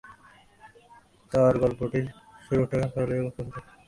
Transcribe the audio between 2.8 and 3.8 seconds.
হলেও শুনতে হবে।